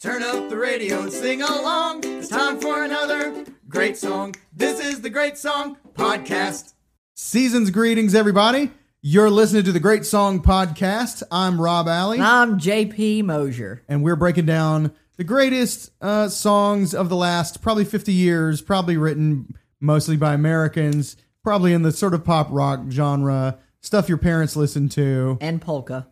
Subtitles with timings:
[0.00, 2.02] Turn up the radio and sing along.
[2.04, 4.34] It's time for another great song.
[4.52, 6.74] This is the Great Song Podcast.
[7.16, 8.70] Season's greetings, everybody.
[9.02, 11.24] You're listening to the Great Song Podcast.
[11.32, 13.82] I'm Rob Alley, I'm JP Mosier.
[13.88, 18.96] and we're breaking down the greatest uh, songs of the last probably 50 years, probably
[18.96, 24.54] written mostly by Americans, probably in the sort of pop rock genre, stuff your parents
[24.54, 25.38] listened to.
[25.40, 26.06] and polka.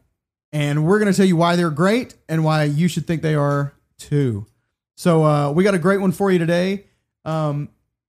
[0.53, 3.35] and we're going to tell you why they're great and why you should think they
[3.37, 4.47] are too.
[4.97, 6.87] So uh, we got a great one for you today.
[7.25, 7.69] Um,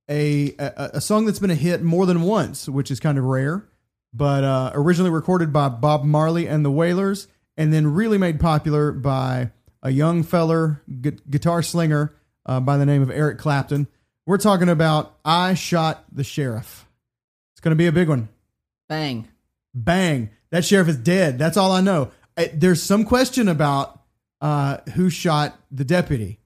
[0.10, 3.26] a, a a song that's been a hit more than once, which is kind of
[3.26, 3.68] rare,
[4.14, 8.92] but uh, originally recorded by Bob Marley and the Wailers, and then really made popular
[8.94, 9.52] by
[9.84, 12.16] a young feller gu- guitar slinger
[12.46, 13.88] uh, by the name of Eric Clapton.
[14.26, 16.86] We're talking about "I Shot the Sheriff."
[17.54, 18.30] It's going to be a big one
[18.88, 19.28] Bang.
[19.74, 23.97] bang that sheriff is dead that's all i know I, there's some question about
[24.42, 26.40] uh, who shot the deputy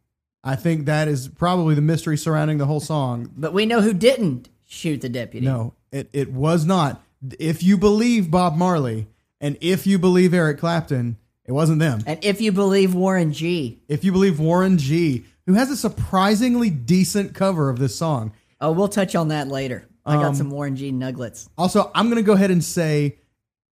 [0.43, 3.93] i think that is probably the mystery surrounding the whole song But we know who
[3.93, 5.45] didn't shoot the deputy.
[5.45, 7.03] no it, it was not
[7.39, 9.07] if you believe bob marley
[9.39, 13.81] and if you believe eric clapton it wasn't them And if you believe Warren G.
[13.89, 18.31] if you believe warren g who has a surprisingly decent cover of this song
[18.63, 19.87] Oh, we'll touch on that later.
[20.05, 21.49] I Um, got some Warren G nuggets.
[21.57, 23.17] Also, I'm going to go ahead and say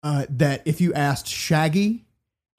[0.02, 2.04] uh, that if you asked Shaggy,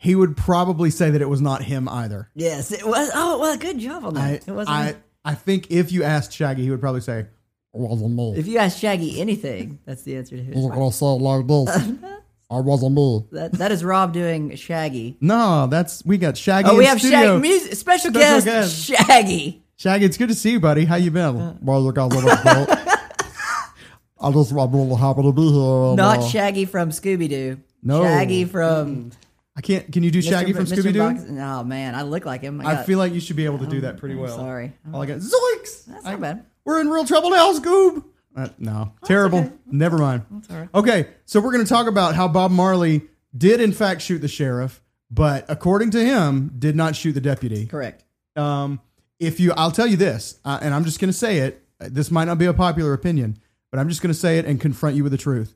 [0.03, 2.29] he would probably say that it was not him either.
[2.35, 3.09] Yes, it was.
[3.15, 4.21] Oh, well, good job on that.
[4.21, 4.77] I, it wasn't.
[4.77, 7.29] I, I think if you asked Shaggy, he would probably say, "It
[7.73, 10.55] wasn't me." if you ask Shaggy anything, that's the answer to his.
[10.57, 11.93] say it like this.
[12.51, 13.25] I wasn't me.
[13.31, 15.19] That, that is Rob doing Shaggy.
[15.21, 16.69] No, that's we got Shaggy.
[16.69, 17.19] Oh, we in have studio.
[17.21, 17.41] Shaggy.
[17.41, 18.85] Music, special, guest, guest.
[18.85, 19.63] Shaggy.
[19.77, 20.85] Shaggy, it's good to see you, buddy.
[20.85, 21.39] How you been?
[21.39, 22.99] Look, I.
[24.21, 25.97] I just I'm really happy to be here.
[25.97, 27.61] Not uh, Shaggy from Scooby Doo.
[27.83, 28.03] No.
[28.03, 29.11] Shaggy from
[29.57, 29.93] I can't.
[29.93, 31.39] Can you do Shaggy from Scooby Doo?
[31.41, 31.95] Oh, man.
[31.95, 32.61] I look like him.
[32.65, 34.35] I, I feel like you should be able to do that pretty well.
[34.37, 34.73] Sorry.
[34.95, 35.85] All I got, Zoinks!
[35.87, 36.47] That's I- not bad.
[36.65, 38.05] We're in real trouble now, Scoob.
[38.35, 39.41] Uh, no, terrible.
[39.41, 39.53] okay.
[39.67, 40.25] Never mind.
[40.51, 40.69] all right.
[40.75, 43.03] Okay, so we're going to talk about how Bob Marley
[43.37, 47.67] did in fact shoot the sheriff, but according to him, did not shoot the deputy.
[47.67, 48.05] Correct.
[48.37, 48.81] Um,
[49.21, 51.63] if you, I'll tell you this, uh, and I'm just going to say it.
[51.81, 53.37] uh, This might not be a popular opinion,
[53.71, 55.55] but I'm just going to say it and confront you with the truth.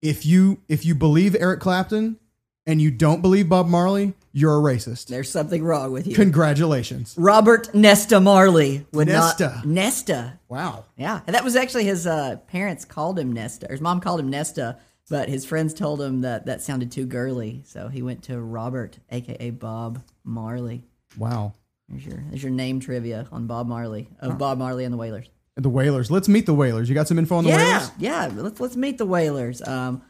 [0.00, 2.18] If you if you believe Eric Clapton
[2.66, 5.06] and you don't believe Bob Marley, you're a racist.
[5.06, 6.14] There's something wrong with you.
[6.14, 7.14] Congratulations.
[7.16, 9.52] Robert Nesta Marley would Nesta.
[9.56, 10.38] not Nesta.
[10.48, 10.84] Wow.
[10.96, 13.68] Yeah, and that was actually his uh, parents called him Nesta.
[13.68, 17.06] Or his mom called him Nesta, but his friends told him that that sounded too
[17.06, 20.84] girly, so he went to Robert, aka Bob Marley.
[21.18, 21.52] Wow.
[21.88, 25.28] There's your there's your name trivia on Bob Marley of Bob Marley and the Wailers.
[25.56, 26.10] The Wailers.
[26.10, 26.88] Let's meet the Wailers.
[26.88, 27.90] You got some info on the yeah, Wailers?
[27.98, 28.30] yeah.
[28.34, 29.62] Let's let's meet the Wailers.
[29.66, 30.02] Um,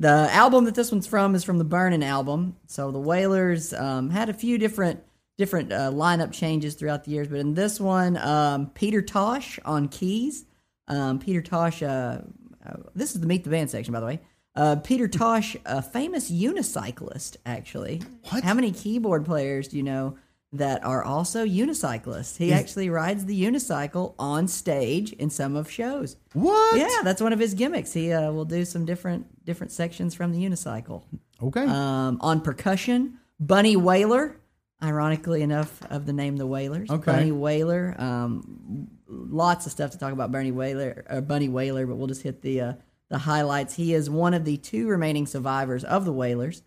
[0.00, 2.56] the album that this one's from is from the Burning album.
[2.66, 5.04] So the Wailers um, had a few different
[5.36, 9.88] different uh, lineup changes throughout the years, but in this one, um, Peter Tosh on
[9.88, 10.44] keys.
[10.88, 11.82] Um, Peter Tosh.
[11.82, 12.22] Uh,
[12.66, 14.20] uh, this is the Meet the Band section, by the way.
[14.56, 18.02] Uh, Peter Tosh, a famous unicyclist, actually.
[18.30, 18.42] What?
[18.42, 20.16] How many keyboard players do you know
[20.52, 22.36] that are also unicyclists?
[22.36, 26.16] He actually rides the unicycle on stage in some of shows.
[26.32, 26.78] What?
[26.78, 27.92] Yeah, that's one of his gimmicks.
[27.92, 31.02] He uh, will do some different different sections from the unicycle.
[31.42, 31.64] Okay.
[31.64, 34.36] Um, on percussion, Bunny Wailer.
[34.82, 36.88] Ironically enough, of the name the Wailers.
[36.90, 37.12] Okay.
[37.12, 37.94] Bunny Wailer.
[37.98, 42.22] Um, lots of stuff to talk about Bernie Wailer or Bunny Wailer, but we'll just
[42.22, 42.72] hit the uh,
[43.10, 43.74] the highlights.
[43.74, 46.62] He is one of the two remaining survivors of the Wailers.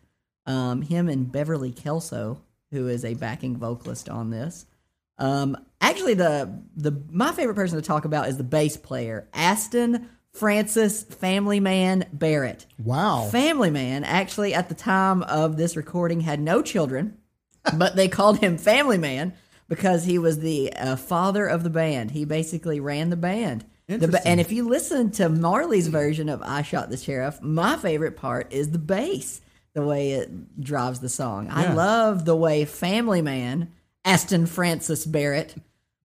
[0.45, 4.65] Um, him and Beverly Kelso, who is a backing vocalist on this.
[5.17, 10.09] Um, actually, the the my favorite person to talk about is the bass player, Aston
[10.31, 12.65] Francis Family Man Barrett.
[12.83, 13.29] wow.
[13.31, 17.17] Family Man actually at the time of this recording had no children,
[17.77, 19.33] but they called him Family Man
[19.69, 22.11] because he was the uh, father of the band.
[22.11, 23.63] He basically ran the band.
[23.87, 28.15] The and if you listen to Marley's version of "I Shot the Sheriff," my favorite
[28.15, 29.41] part is the bass,
[29.73, 31.47] the way it drives the song.
[31.51, 33.71] I love the way Family Man
[34.05, 35.55] Aston Francis Barrett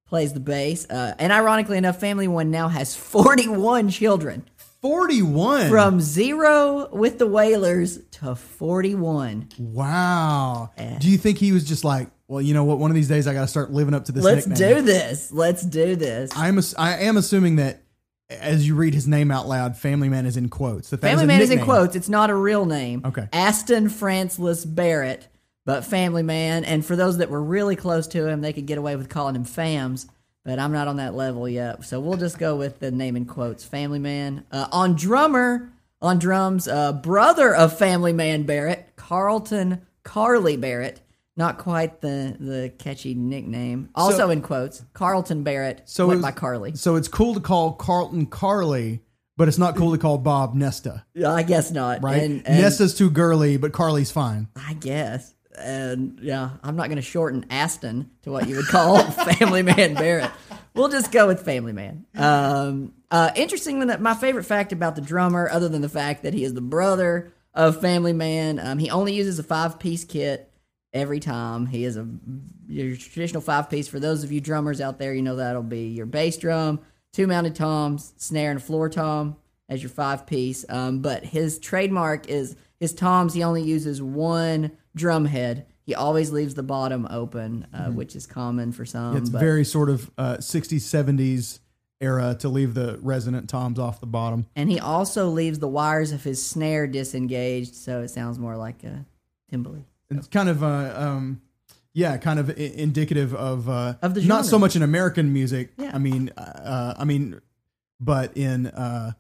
[0.06, 0.88] plays the bass.
[0.88, 4.46] Uh, and ironically enough, Family One now has 41 children
[4.80, 5.68] 41.
[5.68, 9.48] from zero with the Wailers to 41.
[9.58, 10.70] Wow.
[11.00, 12.78] Do you think he was just like, well, you know what?
[12.78, 14.76] One of these days I got to start living up to this Let's nickname.
[14.76, 15.32] do this.
[15.32, 16.30] Let's do this.
[16.36, 17.82] I'm ass- I am assuming that
[18.30, 20.90] as you read his name out loud, Family Man is in quotes.
[20.90, 21.96] That that Family a Man is in quotes.
[21.96, 23.02] It's not a real name.
[23.04, 23.28] Okay.
[23.32, 25.28] Aston Francis Barrett,
[25.64, 26.64] but Family Man.
[26.64, 29.34] And for those that were really close to him, they could get away with calling
[29.34, 30.08] him Fams.
[30.44, 33.26] But I'm not on that level yet, so we'll just go with the name in
[33.26, 33.64] quotes.
[33.64, 34.44] Family Man.
[34.50, 35.70] Uh, on drummer,
[36.00, 41.00] on drums, uh, brother of Family Man Barrett, Carlton Carly Barrett.
[41.38, 43.88] Not quite the the catchy nickname.
[43.94, 46.74] Also in quotes, Carlton Barrett, So went it by Carly.
[46.74, 49.02] So it's cool to call Carlton Carly,
[49.36, 52.02] but it's not cool to call Bob Nesta, Yeah, I guess not.
[52.02, 52.20] right?
[52.24, 54.48] And, and Nesta's too girly, but Carly's fine.
[54.56, 55.32] I guess.
[55.56, 59.94] And yeah, I'm not going to shorten Aston to what you would call Family Man
[59.94, 60.30] Barrett.
[60.74, 62.04] We'll just go with Family Man.
[62.16, 66.34] Um, uh, interesting that my favorite fact about the drummer, other than the fact that
[66.34, 70.47] he is the brother of Family Man, um, he only uses a five piece kit
[70.92, 71.66] every time.
[71.66, 72.06] He is a
[72.66, 73.88] your traditional five piece.
[73.88, 76.80] For those of you drummers out there, you know that'll be your bass drum,
[77.12, 79.36] two mounted toms, snare, and a floor tom
[79.68, 80.64] as your five piece.
[80.68, 83.34] Um, but his trademark is his toms.
[83.34, 85.66] He only uses one drum head.
[85.84, 89.16] He always leaves the bottom open, uh, which is common for some.
[89.16, 91.60] It's but, very sort of uh, 60s, 70s
[92.00, 94.46] era to leave the resonant toms off the bottom.
[94.54, 98.84] and he also leaves the wires of his snare disengaged, so it sounds more like
[98.84, 99.04] a
[99.50, 99.84] timbali.
[100.10, 101.40] It's kind of, uh, um,
[101.92, 104.60] yeah, kind of I- indicative of, uh, Of the not so genre.
[104.60, 105.72] much in American music.
[105.76, 105.90] Yeah.
[105.94, 107.40] I mean, uh, I mean,
[108.00, 109.12] but in uh,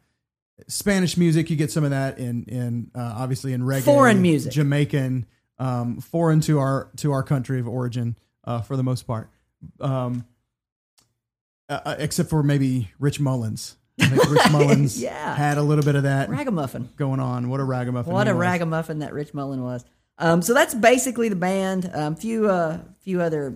[0.68, 2.18] Spanish music, you get some of that.
[2.18, 4.52] In in uh, obviously in reggae, Foreign music.
[4.52, 5.26] Jamaican,
[5.58, 9.30] um, foreign to our to our country of origin uh, for the most part.
[9.80, 10.24] Um,
[11.68, 13.76] uh, uh, except for maybe Rich Mullins.
[14.00, 15.34] I think Rich Mullins Yeah.
[15.34, 16.88] had a little bit of that Ragamuffin.
[16.96, 17.48] going on.
[17.48, 18.12] What a ragamuffin!
[18.12, 18.40] What he a was.
[18.40, 19.84] ragamuffin that Rich Mullins was.
[20.18, 21.90] Um, so that's basically the band.
[21.94, 23.54] Um, few uh, few other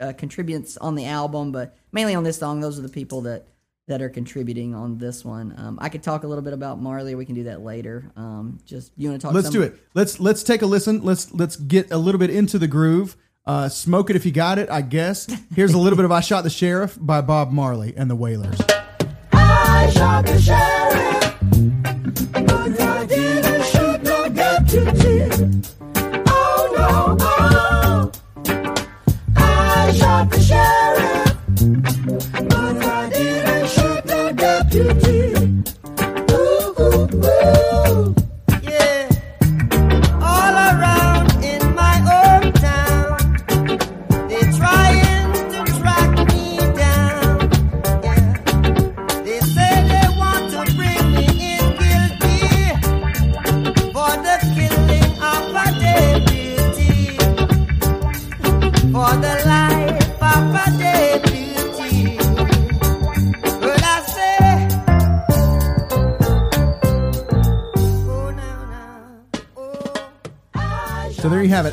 [0.00, 2.60] uh, contributors on the album, but mainly on this song.
[2.60, 3.46] Those are the people that
[3.88, 5.54] that are contributing on this one.
[5.58, 7.14] Um, I could talk a little bit about Marley.
[7.16, 8.10] We can do that later.
[8.16, 9.34] Um, just you want to talk?
[9.34, 9.74] Let's some- do it.
[9.94, 11.02] Let's let's take a listen.
[11.02, 13.16] Let's let's get a little bit into the groove.
[13.44, 14.70] Uh, smoke it if you got it.
[14.70, 15.26] I guess.
[15.54, 18.60] Here's a little bit of "I Shot the Sheriff" by Bob Marley and the Wailers.
[19.32, 22.01] I shot the sheriff,
[34.82, 35.81] deputy.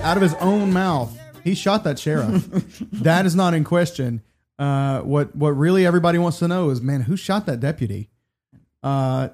[0.10, 2.44] Out of his own mouth, he shot that sheriff.
[2.94, 4.24] that is not in question.
[4.58, 8.10] Uh, what what really everybody wants to know is, man, who shot that deputy?
[8.82, 9.30] Uh,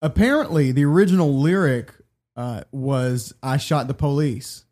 [0.00, 1.92] apparently, the original lyric
[2.36, 4.64] uh, was "I shot the police."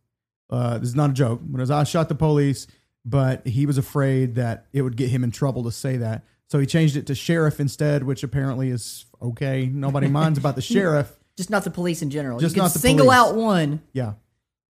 [0.48, 2.66] Uh, this is not a joke, but it was "I shot the police."
[3.04, 6.58] But he was afraid that it would get him in trouble to say that, so
[6.58, 9.66] he changed it to sheriff instead, which apparently is okay.
[9.66, 11.14] Nobody minds about the sheriff.
[11.36, 12.40] Just not the police in general.
[12.40, 13.18] Just you could not the single police.
[13.18, 13.82] out one.
[13.92, 14.14] Yeah,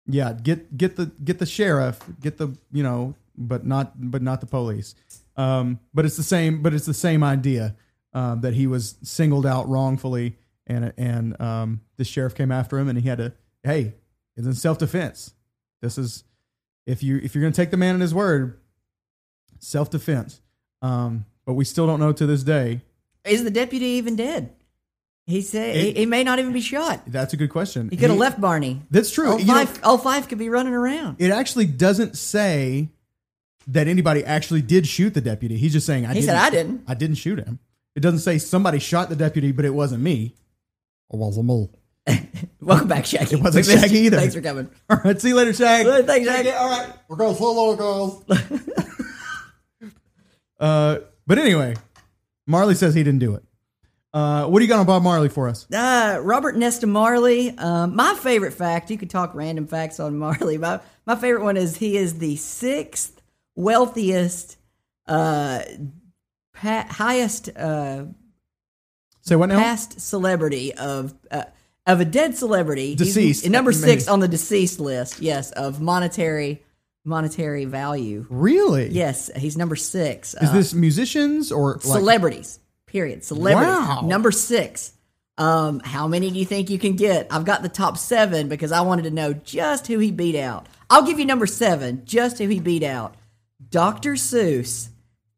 [0.07, 0.33] yeah.
[0.33, 1.99] Get get the get the sheriff.
[2.21, 4.95] Get the you know, but not but not the police.
[5.35, 6.61] Um, but it's the same.
[6.61, 7.75] But it's the same idea
[8.13, 12.87] um, that he was singled out wrongfully, and and um, the sheriff came after him,
[12.89, 13.33] and he had to.
[13.63, 13.93] Hey,
[14.35, 15.33] it's in self defense.
[15.81, 16.23] This is
[16.85, 18.59] if you if you're going to take the man in his word,
[19.59, 20.41] self defense.
[20.81, 22.81] Um, but we still don't know to this day.
[23.25, 24.53] Is the deputy even dead?
[25.25, 27.01] He said It- he, may not even be shot.
[27.07, 27.89] That's a good question.
[27.89, 28.81] He could have left Barney.
[28.91, 29.31] That's true.
[29.31, 31.15] All You know- five, all five could be running around.
[31.19, 32.89] it actually doesn't say
[33.67, 35.55] that anybody actually did shoot the deputy.
[35.57, 36.25] He's just saying I He didn't.
[36.25, 37.59] said, "I didn't." I didn't shoot him.
[37.95, 40.35] It doesn't say somebody shot the deputy, but it wasn't me.
[41.13, 41.69] It wasn't me.
[42.59, 43.35] Welcome back, Shaggy.
[43.35, 44.17] It wasn't We Shaggy either.
[44.17, 44.69] Thanks for coming.
[44.89, 45.85] All right, see you later, Shag.
[46.05, 46.49] Thanks, Shaggy.
[46.51, 46.91] All right.
[47.07, 48.23] We're going solo, girls.
[50.59, 51.75] Uh, but anyway,
[52.47, 53.43] Marley says he didn't do it.
[54.13, 55.65] Uh, what do you got on Bob Marley for us?
[55.71, 57.57] Uh, Robert Nesta Marley.
[57.57, 60.57] Um, my favorite fact, you could talk random facts on Marley.
[60.57, 63.21] My, my favorite one is he is the sixth
[63.55, 64.57] wealthiest,
[65.07, 65.61] uh,
[66.53, 68.05] pa- highest uh,
[69.21, 69.57] Say what now?
[69.57, 71.45] past celebrity of uh,
[71.87, 72.89] of a dead celebrity.
[72.89, 75.21] He's Deceased, number six on the deceased list.
[75.21, 76.61] Yes, of monetary
[77.05, 78.25] monetary value.
[78.29, 78.89] Really?
[78.89, 80.33] Yes, he's number six.
[80.35, 82.59] Is Uh, this musicians or like, celebrities?
[82.93, 83.23] Period.
[83.25, 83.73] Celebrities.
[83.73, 84.01] Wow.
[84.05, 84.93] Number six.
[85.37, 87.27] Um, how many do you think you can get?
[87.31, 90.67] I've got the top seven because I wanted to know just who he beat out.
[90.89, 93.15] I'll give you number seven, just who he beat out.
[93.69, 94.13] Dr.
[94.13, 94.89] Seuss.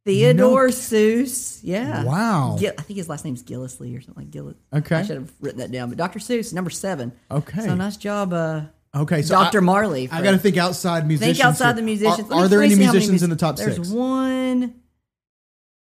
[0.03, 1.61] Theodore Seuss.
[1.63, 2.03] Yeah.
[2.03, 2.57] Wow.
[2.59, 4.57] Gil- I think his last name's Gillisley or something like Gillis.
[4.73, 4.97] Okay.
[4.97, 5.89] I should have written that down.
[5.89, 6.19] But Dr.
[6.19, 7.13] Seuss, number seven.
[7.31, 7.61] Okay.
[7.61, 8.63] So nice job uh,
[8.95, 9.59] Okay, so Dr.
[9.59, 10.09] I, Marley.
[10.11, 11.37] I got to think outside musicians.
[11.37, 11.73] Think outside here.
[11.75, 12.29] the musicians.
[12.31, 13.89] Are, me- are there any see how many musicians mus- in the top There's six?
[13.89, 14.75] one,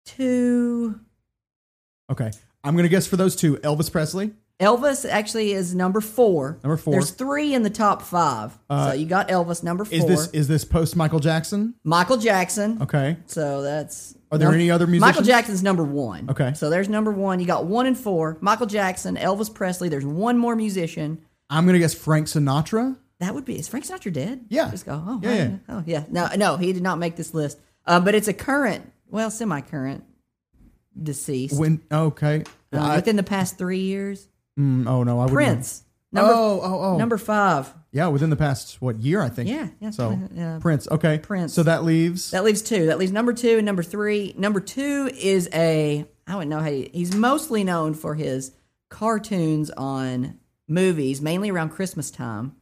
[0.06, 1.00] two.
[2.10, 2.30] Okay,
[2.64, 4.32] I'm gonna guess for those two, Elvis Presley.
[4.60, 6.58] Elvis actually is number four.
[6.62, 6.92] Number four.
[6.92, 8.56] There's three in the top five.
[8.70, 9.94] so you got Elvis number four.
[9.96, 11.74] Is this is this post Michael Jackson?
[11.84, 12.80] Michael Jackson.
[12.82, 14.14] Okay, So that's.
[14.30, 15.14] Are there any other musicians?
[15.16, 15.24] Michael?
[15.24, 16.30] Jackson's number one.
[16.30, 16.54] Okay.
[16.54, 17.38] So there's number one.
[17.38, 18.38] You got one and four.
[18.40, 19.90] Michael Jackson, Elvis Presley.
[19.90, 21.18] There's one more musician.
[21.50, 22.96] I'm gonna guess Frank Sinatra.
[23.18, 23.58] That would be.
[23.58, 24.46] Is Frank Sinatra dead?
[24.48, 24.70] Yeah.
[24.70, 25.02] Just go.
[25.06, 25.56] Oh, Yeah, yeah.
[25.68, 26.04] Oh, yeah.
[26.08, 27.58] No, no, he did not make this list.
[27.86, 30.02] Uh, but it's a current, well, semi-current
[31.00, 31.58] deceased.
[31.58, 34.28] When okay, uh, I- within the past three years.
[34.58, 35.34] mm, oh no, I wouldn't.
[35.34, 35.84] Prince.
[36.14, 36.96] Number, oh oh oh.
[36.98, 37.72] number five.
[37.90, 39.22] yeah, within the past what year?
[39.22, 39.48] I think.
[39.48, 40.58] Yeah, yeah, So yeah.
[40.60, 40.86] Prince.
[40.90, 41.54] Okay, Prince.
[41.54, 42.32] So that leaves.
[42.32, 42.86] That leaves two.
[42.86, 44.34] That leaves number two and number three.
[44.36, 48.52] Number two is a I don't know how you, he's mostly known for his
[48.90, 52.56] cartoons on movies, mainly around Christmas time.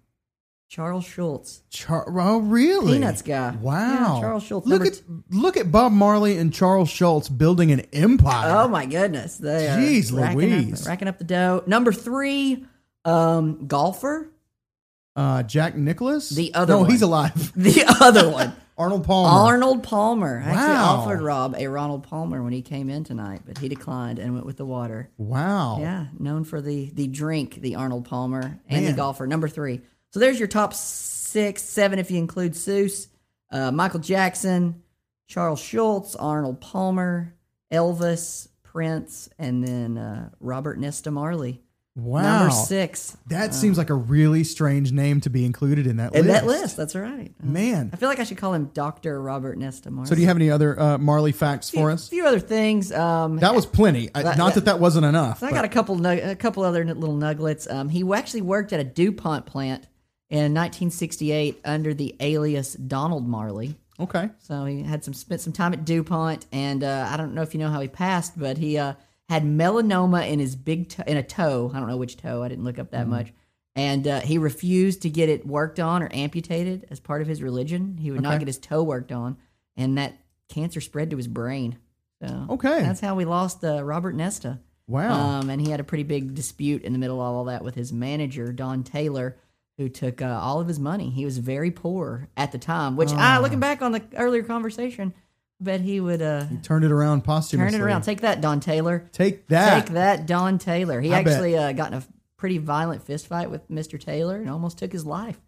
[0.70, 2.92] Charles Schulz, Char- oh really?
[2.92, 3.50] Peanuts guy.
[3.56, 4.14] Wow.
[4.14, 4.66] Yeah, Charles Schulz.
[4.68, 8.56] Look at look at Bob Marley and Charles Schulz building an empire.
[8.56, 9.36] Oh my goodness!
[9.36, 10.82] They Jeez racking Louise.
[10.82, 11.64] up, racking up the dough.
[11.66, 12.64] Number three,
[13.04, 14.28] um, golfer.
[15.16, 16.30] Uh, Jack Nicklaus.
[16.30, 16.90] The other No, one.
[16.90, 17.52] he's alive.
[17.56, 19.28] The other one, Arnold Palmer.
[19.28, 20.38] Arnold Palmer.
[20.46, 20.96] Actually, Wow.
[21.00, 24.46] offered Rob a Ronald Palmer when he came in tonight, but he declined and went
[24.46, 25.10] with the water.
[25.18, 25.78] Wow.
[25.80, 29.26] Yeah, known for the the drink, the Arnold Palmer, and the golfer.
[29.26, 29.80] Number three.
[30.10, 33.06] So there's your top six, seven if you include Seuss,
[33.50, 34.82] uh, Michael Jackson,
[35.28, 37.34] Charles Schulz, Arnold Palmer,
[37.72, 41.62] Elvis, Prince, and then uh, Robert Nesta Marley.
[41.96, 42.38] Wow.
[42.38, 43.16] Number six.
[43.28, 46.24] That seems like a really strange name to be included in that list.
[46.24, 46.40] In list.
[46.40, 47.32] that list, that's right.
[47.42, 47.90] Man.
[47.92, 50.08] I feel like I should call him Doctor Robert Nesta Marley.
[50.08, 52.06] So do you have any other uh, Marley facts for us?
[52.06, 52.92] a few other things?
[52.92, 54.08] Um, That was plenty.
[54.14, 55.42] I, That- not that that wasn't enough.
[55.42, 57.68] I got a couple a couple other little nuggets.
[57.68, 59.86] Um, he actually worked at a DuPont plant
[60.30, 63.76] in 1968 under the alias Donald Marley.
[63.98, 64.30] okay.
[64.38, 67.52] So he had some spent some time at DuPont, and uh, I don't know if
[67.54, 68.94] you know how he passed, but he uh,
[69.28, 71.70] had melanoma in his big toe, in a toe.
[71.74, 72.42] I don't know which toe.
[72.42, 73.10] I didn't look up that Mm-hmm.
[73.10, 73.32] much.
[73.76, 77.40] And uh, he refused to get it worked on or amputated as part of his
[77.40, 77.96] religion.
[77.98, 79.36] He would not get his toe worked on,
[79.76, 80.14] and that
[80.48, 81.78] cancer spread to his brain.
[82.20, 82.82] So Okay.
[82.82, 84.58] that's how we lost uh, Robert Nesta.
[84.88, 85.12] Wow.
[85.40, 87.76] Um, and he had a pretty big dispute in the middle of all that with
[87.76, 89.36] his manager, Don Taylor,
[89.80, 91.08] who took uh, all of his money.
[91.08, 93.42] He was very poor at the time, which, ah, Oh.
[93.42, 95.14] looking back on the earlier conversation,
[95.60, 97.72] I bet he would uh, Turned it around posthumously.
[97.72, 98.02] turn it around.
[98.02, 99.08] Take that, Don Taylor.
[99.12, 99.86] Take that.
[99.86, 101.00] Take that, Don Taylor.
[101.00, 102.04] He I actually uh, got in a
[102.36, 103.98] pretty violent fist fight with Mr.
[103.98, 105.40] Taylor and almost took his life,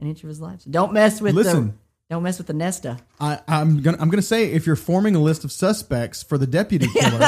[0.00, 0.62] an inch of his life.
[0.62, 1.78] So don't mess with the Listen.
[2.10, 2.98] Don't mess with the Nesta.
[3.18, 6.46] I, I'm gonna I'm gonna say if you're forming a list of suspects for the
[6.46, 7.26] deputy killer,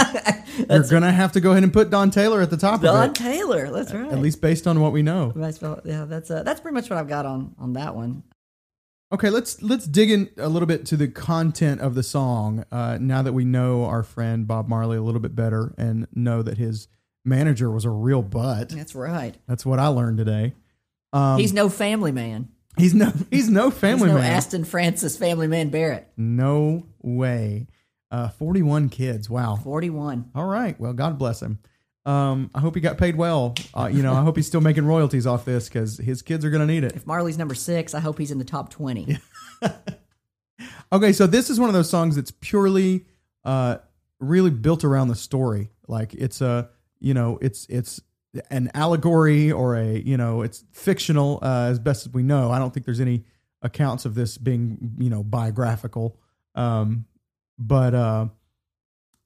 [0.68, 3.10] you're gonna have to go ahead and put Don Taylor at the top Don of
[3.10, 3.14] it.
[3.14, 3.70] Don Taylor.
[3.70, 4.12] That's right.
[4.12, 5.32] At least based on what we know.
[5.34, 8.22] Yeah, that's uh, that's pretty much what I've got on on that one.
[9.12, 12.64] Okay, let's let's dig in a little bit to the content of the song.
[12.70, 16.42] Uh, now that we know our friend Bob Marley a little bit better and know
[16.42, 16.88] that his
[17.24, 18.70] manager was a real butt.
[18.70, 19.36] That's right.
[19.46, 20.54] That's what I learned today.
[21.12, 22.48] Um, He's no family man.
[22.78, 24.32] He's no he's no family He's no man.
[24.32, 26.08] Aston Francis family man Barrett.
[26.16, 27.68] No way.
[28.10, 29.28] Uh, 41 kids.
[29.28, 29.56] Wow.
[29.56, 30.30] 41.
[30.34, 30.78] All right.
[30.78, 31.58] Well, God bless him.
[32.04, 33.56] Um, I hope he got paid well.
[33.74, 36.50] Uh, you know, I hope he's still making royalties off this because his kids are
[36.50, 36.92] going to need it.
[36.94, 39.18] If Marley's number six, I hope he's in the top 20.
[40.92, 43.06] Okay, so this is one of those songs that's purely,
[43.44, 43.78] uh,
[44.20, 45.70] really built around the story.
[45.88, 48.00] Like it's a, you know, it's it's
[48.50, 52.50] an allegory or a, you know, it's fictional uh, as best as we know.
[52.50, 53.24] I don't think there's any
[53.62, 56.18] accounts of this being, you know, biographical.
[56.54, 57.06] Um,
[57.58, 58.26] but uh,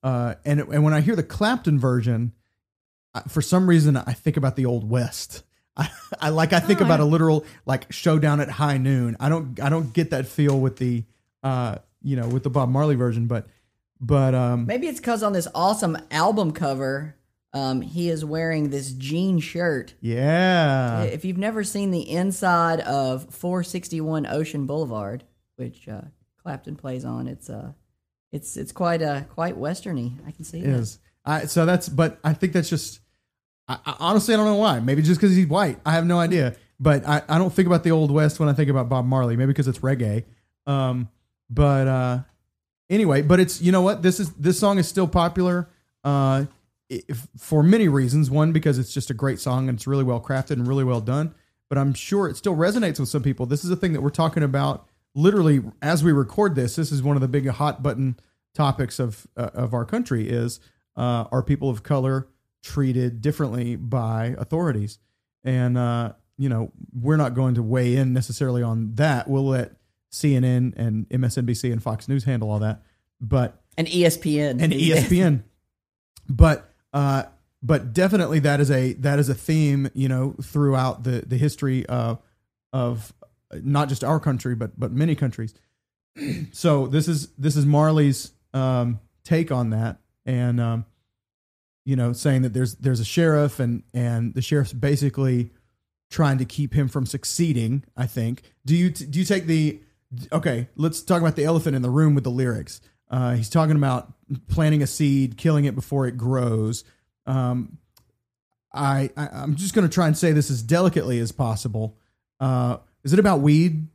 [0.02, 2.32] uh, and and when I hear the Clapton version,
[3.14, 5.42] I, for some reason I think about the Old West.
[5.76, 5.88] I,
[6.20, 7.04] I like I think Oh, about yeah.
[7.04, 9.16] a literal like showdown at high noon.
[9.20, 11.04] I don't I don't get that feel with the
[11.42, 13.46] uh you know with the Bob Marley version, but
[14.00, 17.14] but um Maybe it's because on this awesome album cover,
[17.52, 19.94] um, he is wearing this jean shirt.
[20.00, 25.24] yeah if you've never seen the inside of 461 Ocean Boulevard,
[25.56, 26.02] which uh,
[26.42, 27.72] Clapton plays on, it's uh,
[28.32, 30.14] it's it's quite uh, quite westerny.
[30.26, 30.78] I can see it that.
[30.78, 30.98] is.
[31.24, 33.00] I so that's but I think that's just
[33.68, 34.80] I, I honestly I don't know why.
[34.80, 35.78] Maybe just because he's white.
[35.84, 36.56] I have no idea.
[36.82, 39.36] But I, I don't think about the old west when I think about Bob Marley.
[39.36, 40.24] Maybe because it's reggae.
[40.66, 41.10] Um,
[41.50, 42.18] but uh,
[42.88, 44.32] anyway, but it's you know what this is.
[44.34, 45.68] This song is still popular.
[46.02, 46.46] Uh,
[46.90, 48.30] if, for many reasons.
[48.30, 51.00] One because it's just a great song and it's really well crafted and really well
[51.00, 51.34] done.
[51.68, 53.46] But I'm sure it still resonates with some people.
[53.46, 56.76] This is a thing that we're talking about literally as we record this.
[56.76, 58.18] This is one of the big hot button
[58.54, 60.60] topics of uh, of our country is
[60.96, 62.28] uh, are people of color
[62.62, 64.98] treated differently by authorities?
[65.44, 69.28] And uh, you know, we're not going to weigh in necessarily on that.
[69.28, 69.72] We'll let
[70.10, 72.82] CNN and MSNBC and Fox News handle all that.
[73.20, 74.62] But And ESPN.
[74.62, 75.42] and ESPN.
[76.28, 77.24] but uh,
[77.62, 81.86] but definitely that is a that is a theme, you know, throughout the the history
[81.88, 82.16] uh,
[82.72, 83.12] of
[83.52, 85.54] not just our country, but but many countries.
[86.52, 90.84] so this is this is Marley's um, take on that, and um,
[91.84, 95.50] you know, saying that there's there's a sheriff, and and the sheriff's basically
[96.10, 97.84] trying to keep him from succeeding.
[97.96, 98.42] I think.
[98.64, 99.80] Do you do you take the
[100.32, 100.68] okay?
[100.76, 102.80] Let's talk about the elephant in the room with the lyrics.
[103.10, 104.12] Uh, he's talking about
[104.48, 106.84] planting a seed, killing it before it grows.
[107.26, 107.78] Um,
[108.72, 111.98] I, I I'm just going to try and say this as delicately as possible.
[112.38, 113.88] Uh, is it about weed?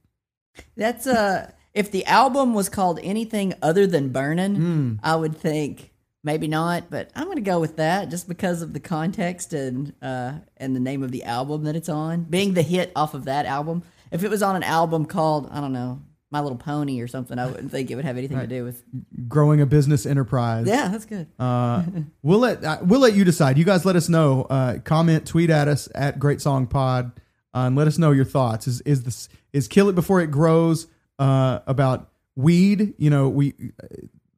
[0.77, 4.93] That's uh if the album was called anything other than Burning, Hmm.
[5.03, 5.91] I would think
[6.23, 10.33] maybe not, but I'm gonna go with that just because of the context and uh
[10.57, 12.23] and the name of the album that it's on.
[12.23, 13.83] Being the hit off of that album.
[14.11, 16.01] If it was on an album called, I don't know,
[16.35, 18.83] My Little Pony or something, I wouldn't think it would have anything to do with
[19.29, 20.67] Growing a business enterprise.
[20.67, 21.27] Yeah, that's good.
[21.39, 21.83] Uh,
[22.23, 23.57] we'll let uh, we'll let you decide.
[23.57, 24.41] You guys let us know.
[24.49, 27.13] Uh, comment, tweet at us at Great Song Pod,
[27.53, 28.67] uh, and let us know your thoughts.
[28.67, 30.87] Is is this is kill it before it grows
[31.19, 32.95] uh, about weed?
[32.97, 33.53] You know, we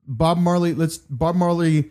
[0.06, 0.75] Bob Marley.
[0.75, 1.89] Let's Bob Marley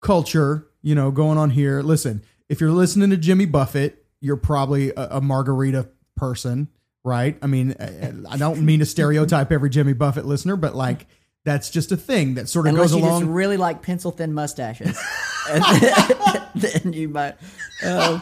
[0.00, 0.68] culture.
[0.82, 1.82] You know, going on here.
[1.82, 6.68] Listen, if you're listening to Jimmy Buffett, you're probably a, a margarita person,
[7.04, 7.38] right?
[7.42, 11.06] I mean, I, I don't mean to stereotype every Jimmy Buffett listener, but like.
[11.44, 13.20] That's just a thing that sort of Unless goes you along.
[13.22, 14.98] just really like pencil thin mustaches,
[15.50, 15.64] And
[16.54, 17.36] then you might.
[17.82, 18.20] Um,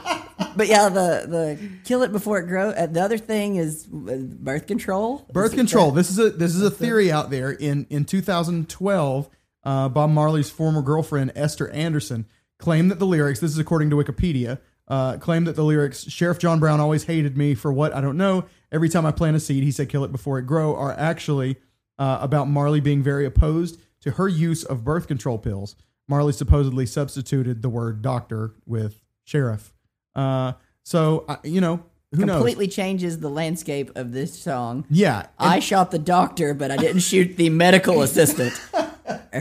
[0.54, 2.74] but yeah, the the kill it before it grows.
[2.76, 5.26] Uh, the other thing is uh, birth control.
[5.32, 5.90] Birth Is control.
[5.90, 7.50] that- This is a this is a theory out there.
[7.50, 9.28] In in 2012,
[9.64, 12.26] uh, Bob Marley's former girlfriend Esther Anderson
[12.58, 13.40] claimed that the lyrics.
[13.40, 14.58] This is according to Wikipedia.
[14.88, 18.16] Uh, claimed that the lyrics "Sheriff John Brown always hated me for what I don't
[18.16, 18.44] know.
[18.70, 21.56] Every time I plant a seed, he said kill it before it grow." Are actually
[21.98, 25.74] uh, about Marley being very opposed to her use of birth control pills.
[26.08, 29.72] Marley supposedly substituted the word doctor with sheriff.
[30.14, 30.52] Uh,
[30.84, 31.82] so I you know
[32.14, 32.36] who knows?
[32.36, 34.86] completely changes the landscape of this song.
[34.88, 38.52] Yeah, I shot the doctor, but I didn't shoot the medical assistant.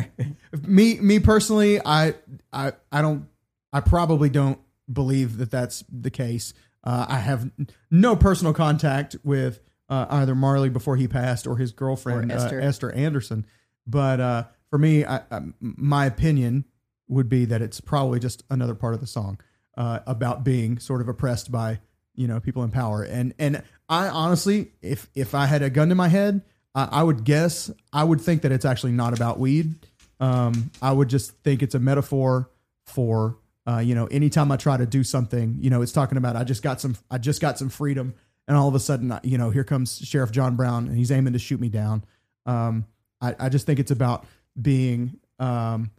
[0.67, 2.13] me me personally i
[2.54, 3.28] i i don't
[3.74, 4.60] i probably don't
[4.91, 6.54] believe that that's the case.
[6.84, 7.50] Uh, i have
[7.89, 12.38] no personal contact with uh, either marley before he passed or his girlfriend Or uh,
[12.38, 12.60] Esther.
[12.62, 13.45] esther anderson.
[13.88, 16.65] But uh, for me I, I, my opinion
[17.08, 19.39] would be that it's probably just another part of the song
[19.78, 21.80] uh, about being sort of oppressed by
[22.13, 23.02] you know people in power.
[23.04, 26.41] And and i honestly if if i had a gun to my head
[26.76, 29.74] I, I would guess i would think that it's actually not about weed.
[30.19, 32.50] Um, I would just think it's a metaphor
[32.86, 36.36] for uh, you know anytime I try to do something, you know, it's talking about
[36.36, 38.15] I just got some I just got some freedom,
[38.47, 41.34] and all of a sudden, you know, here comes Sheriff John Brown, and he's aiming
[41.34, 42.06] to shoot me down.
[42.45, 42.86] Um,
[43.21, 44.25] I, I just think it's about
[44.60, 45.91] being um,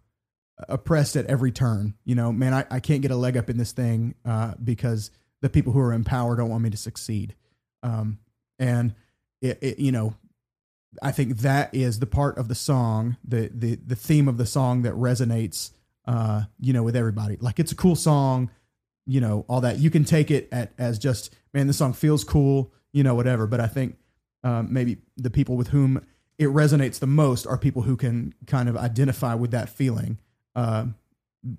[0.69, 1.95] oppressed at every turn.
[2.05, 5.11] You know, man, I, I can't get a leg up in this thing uh, because
[5.43, 7.35] the people who are in power don't want me to succeed.
[7.83, 8.19] Um,
[8.59, 8.95] and
[9.43, 10.15] it, it, you know,
[11.03, 14.47] I think that is the part of the song, the the the theme of the
[14.47, 15.73] song that resonates,
[16.07, 17.37] uh, you know, with everybody.
[17.41, 18.51] Like it's a cool song,
[19.07, 19.79] you know, all that.
[19.79, 23.47] You can take it at, as just, man, this song feels cool, you know, whatever.
[23.47, 23.97] But I think
[24.45, 26.05] um, maybe the people with whom
[26.39, 30.19] it resonates the most are people who can kind of identify with that feeling
[30.55, 30.87] uh,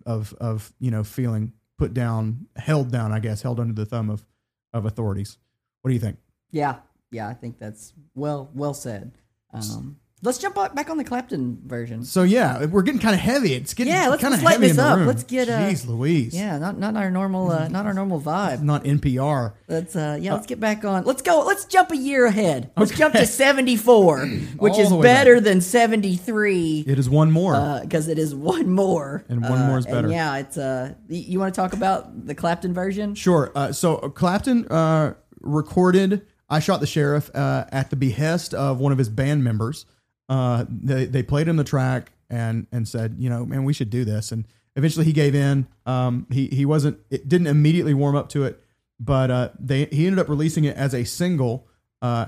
[0.05, 4.09] of of you know feeling put down, held down, I guess, held under the thumb
[4.09, 4.25] of
[4.73, 5.37] of authorities.
[5.81, 6.17] What do you think?
[6.51, 6.77] yeah,
[7.11, 9.11] yeah, I think that's well well said.
[9.53, 12.03] Um, let's jump back back on the Clapton version.
[12.03, 13.53] So yeah, we're getting kind of heavy.
[13.53, 14.99] It's getting Yeah, let's- kind of let's lighten heavy in this up.
[15.07, 16.33] Let's get, uh, Jeez, Louise.
[16.35, 18.61] Yeah, not not our normal uh, not our normal vibe.
[18.63, 19.53] not NPR.
[19.67, 21.03] Let's uh yeah, let's get back on.
[21.03, 21.43] Let's go.
[21.45, 22.71] Let's jump a year ahead.
[22.77, 24.25] Let's jump to 74,
[24.57, 27.79] which is better than 73 It is one more.
[27.81, 29.23] because it is one more.
[29.29, 30.09] And one Uh, more is better.
[30.09, 33.15] yeah, it's uh you want to talk about the Clapton version?
[33.15, 33.51] Sure.
[33.55, 38.91] Uh, so Clapton uh, recorded "I Shot the Sheriff" uh, at the behest of one
[38.91, 39.85] of his band members.
[40.29, 43.89] Uh, they they played him the track and and said, you know, man, we should
[43.89, 44.31] do this.
[44.31, 45.67] And eventually he gave in.
[45.85, 46.99] Um, he he wasn't.
[47.09, 48.61] It didn't immediately warm up to it,
[48.99, 51.67] but uh, they he ended up releasing it as a single.
[52.01, 52.27] Uh,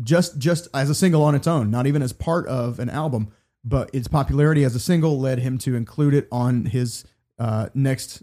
[0.00, 3.32] just just as a single on its own, not even as part of an album.
[3.64, 7.04] But its popularity as a single led him to include it on his
[7.38, 8.22] uh, next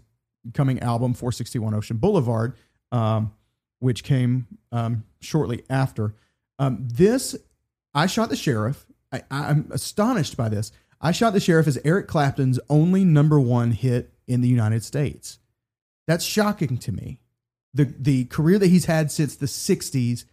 [0.54, 2.56] coming album, 461 Ocean Boulevard,
[2.90, 3.32] um,
[3.78, 6.14] which came um, shortly after.
[6.58, 7.36] Um, this,
[7.94, 8.86] I Shot the Sheriff.
[9.30, 10.72] I, I'm astonished by this.
[11.00, 15.38] I Shot the Sheriff is Eric Clapton's only number one hit in the United States.
[16.06, 17.20] That's shocking to me
[17.76, 20.24] the the career that he's had since the '60s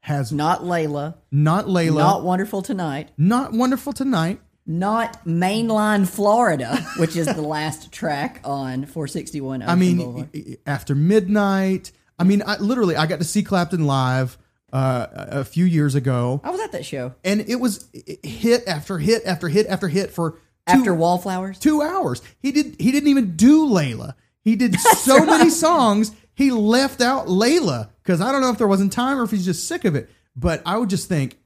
[0.00, 1.98] has not, Layla, Not Layla.
[1.98, 3.10] Not Wonderful Tonight.
[3.18, 4.40] Not Wonderful Tonight.
[4.66, 10.58] Not Mainline Florida, which is the last track on 461 Ocean I mean, Boulevard.
[10.66, 11.92] after midnight.
[12.18, 14.38] I mean, I literally I got to see Clapton live
[14.72, 17.14] uh, a few years ago, I was at that show.
[17.24, 17.88] and it was
[18.22, 21.58] hit after hit after hit after hit for two, After Wallflowers.
[21.58, 22.22] two hours.
[22.40, 22.76] He did.
[22.80, 24.14] He didn't even do Layla.
[24.42, 26.12] He did so many songs.
[26.34, 29.44] He left out Layla because I don't know if there wasn't time or if he's
[29.44, 30.08] just sick of it.
[30.36, 31.36] But I would just think,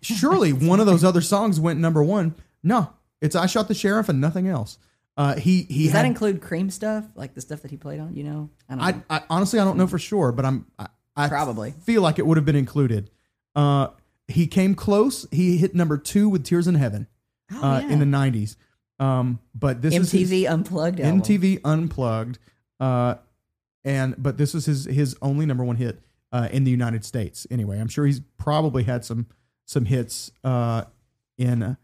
[0.00, 2.34] surely one of those other songs went number one.
[2.62, 4.78] No, it's I shot the sheriff and nothing else.
[5.16, 7.04] Uh, he he Does that had, include cream stuff?
[7.14, 8.14] Like the stuff that he played on?
[8.14, 8.50] You know?
[8.68, 9.02] I don't know.
[9.10, 11.72] I, I honestly I don't know for sure, but I'm I, I Probably.
[11.84, 13.10] feel like it would have been included.
[13.54, 13.88] Uh,
[14.28, 15.26] he came close.
[15.30, 17.06] He hit number two with Tears in Heaven
[17.52, 17.90] Oh, uh, yeah.
[17.92, 18.56] in the '90s.
[18.98, 21.20] Um, but this is his- MTV Unplugged album.
[21.22, 22.38] MTV Unplugged,
[22.80, 23.16] uh,
[23.84, 27.46] and but this was his his only number one hit uh, in the United States.
[27.50, 29.26] Anyway, I'm sure he's probably had some
[29.66, 30.84] some hits uh,
[31.36, 31.74] in uh,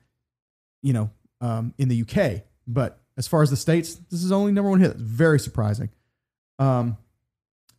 [0.83, 1.11] you know
[1.41, 4.81] um, in the UK, but as far as the states, this is only number one
[4.81, 4.93] hit.
[4.93, 5.91] It's very surprising.
[6.61, 6.97] Um,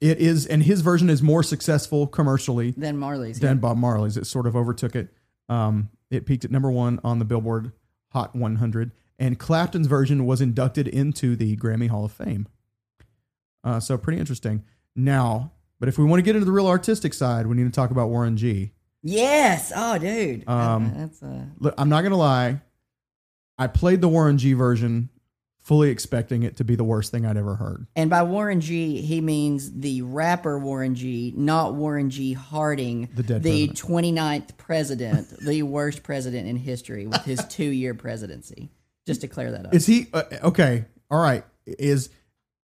[0.02, 3.40] it is, and his version is more successful commercially than Marley's.
[3.40, 4.18] than Bob Marley's.
[4.18, 5.10] It sort of overtook it.
[5.50, 7.72] Um, it peaked at number one on the Billboard
[8.14, 12.48] Hot 100, and Clapton's version was inducted into the Grammy Hall of Fame.
[13.64, 14.64] Uh, so pretty interesting.
[14.96, 17.72] Now, but if we want to get into the real artistic side, we need to
[17.72, 18.72] talk about Warren G.
[19.04, 19.72] Yes.
[19.76, 20.48] Oh, dude.
[20.48, 21.22] Um, That's
[21.60, 22.62] Look, I'm not gonna lie.
[23.58, 25.10] I played the Warren G version,
[25.70, 27.86] fully expecting it to be the worst thing I'd ever heard.
[27.96, 32.34] And by Warren G, he means the rapper Warren G, not Warren G.
[32.34, 34.16] Harding, The dead the president.
[34.16, 38.72] 29th president, the worst president in history with his two year presidency.
[39.06, 39.76] Just to clear that up.
[39.76, 40.86] Is he uh, okay?
[41.12, 41.46] All right.
[41.68, 42.10] Is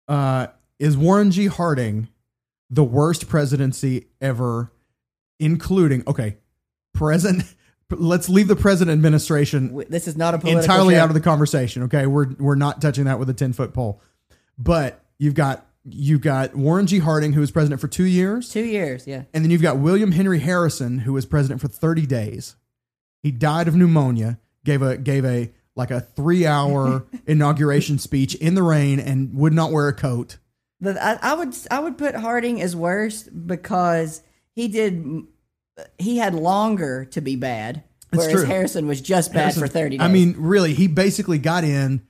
[0.08, 1.48] uh is Warren G.
[1.48, 2.08] Harding
[2.70, 4.72] the worst presidency ever,
[5.40, 6.38] including okay,
[6.94, 7.46] present?
[7.92, 11.02] Let's leave the president administration this is not a political entirely show.
[11.02, 11.84] out of the conversation.
[11.84, 14.02] Okay, we're we're not touching that with a ten foot pole.
[14.58, 17.00] But you've got you've got Warren G.
[17.00, 19.08] Harding, who was president for two years, two years.
[19.08, 19.24] Yeah.
[19.34, 22.56] and then you've got William Henry Harrison, who was president for thirty days.
[23.24, 24.40] He died of pneumonia.
[24.64, 29.54] Gave a gave a like a three hour inauguration speech in the rain and would
[29.54, 30.38] not wear a coat.
[30.84, 34.22] I, I would I would put Harding as worst because
[34.54, 35.24] he did
[35.98, 38.46] he had longer to be bad, It's whereas true.
[38.46, 40.06] Harrison was just bad Harrison- for thirty days.
[40.06, 42.02] I mean, really, he basically got in,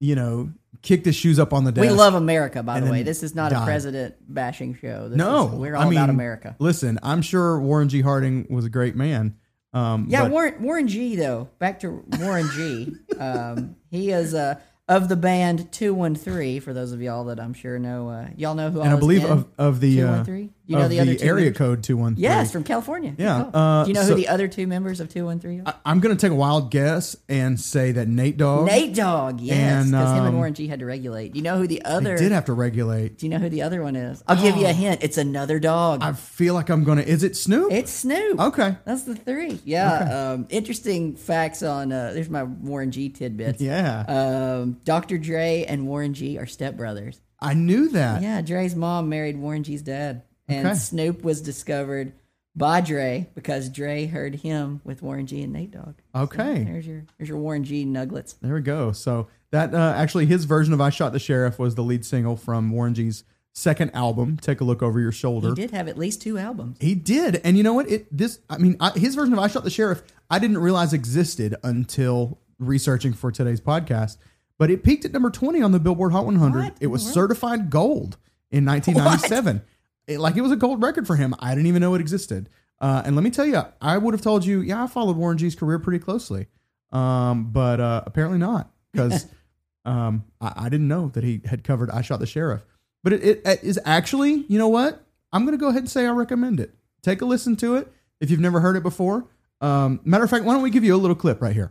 [0.00, 0.50] you know,
[0.82, 1.82] kicked his shoes up on the desk.
[1.88, 3.02] we love America, by and the way.
[3.02, 3.64] This is not a died.
[3.66, 5.08] president bashing show.
[5.08, 6.56] This No, is, we're I all mean, about America.
[6.58, 8.00] Listen, I'm sure Warren G.
[8.00, 9.36] Harding was a great man.
[9.72, 11.48] Um, Yeah, but- Warren Warren G though.
[11.58, 12.94] Back to Warren G.
[13.18, 14.54] Um, he is uh,
[14.88, 16.58] of the band Two One Three.
[16.60, 19.24] For those of y'all that I'm sure know, uh, y'all know who and I believe
[19.24, 20.54] of, of the uh, 213?
[20.70, 21.58] You know of the other two area members?
[21.58, 22.14] code two one.
[22.16, 23.14] Yes, from California.
[23.18, 23.58] Yeah, Oh.
[23.58, 25.74] uh, Do you know so- who the other two members of Two One Three are?
[25.84, 28.66] I'm going to take a wild guess and say that Nate Dogg.
[28.66, 29.40] Nate Dogg.
[29.40, 31.32] yes, because him um, and Warren G had to regulate.
[31.32, 32.16] Do you know who the other?
[32.16, 33.18] did have to regulate.
[33.18, 34.22] do you know who the other one is?
[34.28, 35.02] I'll give you a hint.
[35.02, 36.00] It's another dog.
[36.02, 37.08] I feel like I'm going to.
[37.08, 37.72] Is it Snoop?
[37.72, 38.38] it's Snoop.
[38.40, 38.76] okay.
[38.84, 39.58] That's the three.
[39.64, 40.30] Yeah.
[40.34, 41.92] Um, interesting facts on.
[41.92, 43.60] Uh, there's my Warren G tidbits.
[43.60, 45.18] Yeah, Um, Dr.
[45.18, 47.18] Dre and Warren G are stepbrothers.
[47.40, 48.22] I knew that.
[48.22, 50.76] Yeah, Dre's mom married Warren G's dad, and Okay.
[50.76, 52.12] Snoop was discovered
[52.56, 55.94] by Dre because Dre heard him with Warren G and Nate Dogg.
[56.14, 56.64] Okay.
[56.64, 58.34] There's your there's your Warren G nuggets.
[58.42, 58.92] There we go.
[58.92, 62.36] So that uh, actually his version of "I Shot the Sheriff" was the lead single
[62.36, 64.36] from Warren G's second album.
[64.40, 65.48] Take a look over your shoulder.
[65.50, 66.76] He did have at least two albums.
[66.80, 67.88] He did, and you know what?
[67.90, 70.92] It this I mean, I, his version of "I Shot the Sheriff" I didn't realize
[70.92, 74.16] existed until researching for today's podcast.
[74.58, 76.58] But it peaked at number twenty on the Billboard Hot 100.
[76.64, 76.76] What?
[76.80, 78.18] It was certified gold
[78.50, 79.62] in 1997.
[80.06, 81.34] It, like it was a gold record for him.
[81.38, 82.48] I didn't even know it existed.
[82.80, 85.38] Uh, and let me tell you, I would have told you, yeah, I followed Warren
[85.38, 86.46] G's career pretty closely,
[86.92, 89.26] um, but uh, apparently not because
[89.84, 92.62] um, I, I didn't know that he had covered "I Shot the Sheriff."
[93.02, 95.04] But it, it, it is actually, you know what?
[95.32, 96.74] I'm going to go ahead and say I recommend it.
[97.02, 99.26] Take a listen to it if you've never heard it before.
[99.60, 101.70] Um, matter of fact, why don't we give you a little clip right here?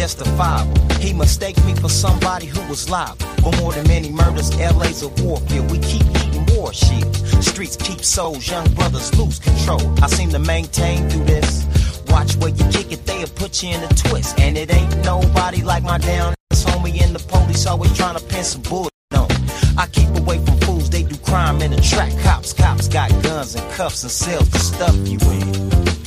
[0.00, 0.80] Justifiable.
[0.98, 3.26] He mistaked me for somebody who was liable.
[3.42, 5.70] For more than many murders, LA's a warfield.
[5.70, 7.04] We keep eating war shit.
[7.44, 9.82] Streets keep souls, young brothers lose control.
[10.02, 11.66] I seem to maintain through this.
[12.08, 14.40] Watch where you kick it, they'll put you in a twist.
[14.40, 18.24] And it ain't nobody like my down ass homie and the police always trying to
[18.24, 19.28] pin some bull on.
[19.76, 22.12] I keep away from fools, they do crime in the track.
[22.22, 25.99] Cops, cops got guns and cuffs and cells to stuff you in.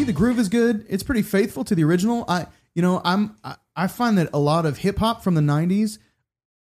[0.00, 0.86] See, the groove is good.
[0.88, 2.24] It's pretty faithful to the original.
[2.26, 5.42] I, you know, I'm I, I find that a lot of hip hop from the
[5.42, 5.98] '90s,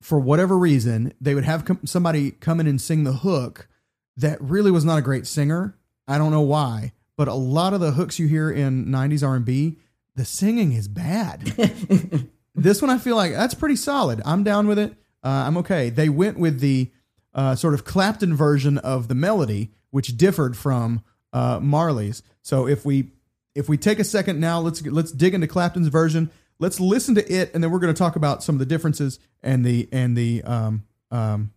[0.02, 3.68] for whatever reason, they would have com- somebody come in and sing the hook
[4.16, 5.76] that really was not a great singer.
[6.08, 9.78] I don't know why, but a lot of the hooks you hear in '90s R&B,
[10.16, 11.42] the singing is bad.
[12.56, 14.20] this one I feel like that's pretty solid.
[14.24, 14.96] I'm down with it.
[15.22, 15.90] Uh, I'm okay.
[15.90, 16.90] They went with the
[17.32, 22.24] uh, sort of Clapton version of the melody, which differed from uh, Marley's.
[22.42, 23.12] So if we
[23.58, 26.30] if we take a second now, let's let's dig into Clapton's version.
[26.60, 29.18] Let's listen to it, and then we're going to talk about some of the differences
[29.42, 31.52] and the and the um um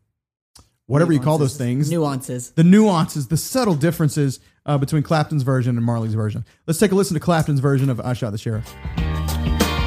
[0.87, 2.51] whatever you call those things, Nuances.
[2.51, 6.43] the nuances, the subtle differences uh, between Clapton's version and Marley's version.
[6.67, 8.67] Let's take a listen to Clapton's version of "I Shot the Sheriff."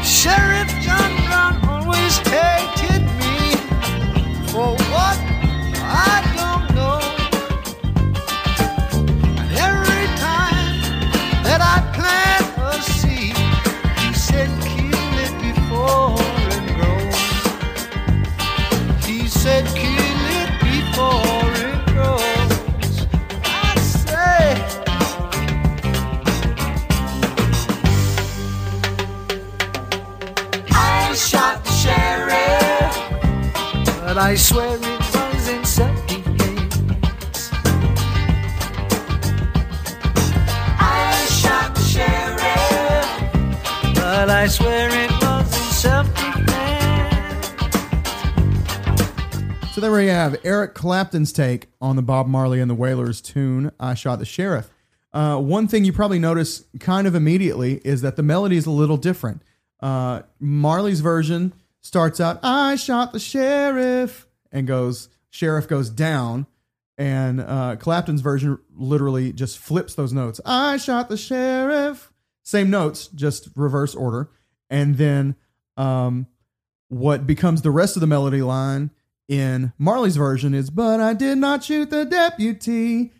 [0.04, 2.53] Sheriff John Brown always hated
[50.24, 54.24] have Eric Clapton's take on the Bob Marley and the Wailers tune "I Shot the
[54.24, 54.70] Sheriff."
[55.12, 58.70] Uh, one thing you probably notice kind of immediately is that the melody is a
[58.70, 59.42] little different.
[59.80, 66.46] Uh, Marley's version starts out "I shot the sheriff" and goes sheriff goes down,
[66.96, 70.40] and uh, Clapton's version literally just flips those notes.
[70.44, 74.30] "I shot the sheriff," same notes, just reverse order,
[74.70, 75.36] and then
[75.76, 76.26] um,
[76.88, 78.90] what becomes the rest of the melody line
[79.28, 83.12] in Marley's version is "But I did not shoot the deputy."